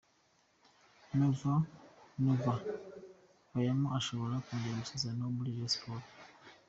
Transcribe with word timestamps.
Nova 2.21 2.55
bayama 3.51 3.87
ashobora 3.99 4.43
kongera 4.45 4.75
amasezerano 4.75 5.23
muri 5.35 5.49
Rayon 5.55 5.71
Sports. 5.75 6.09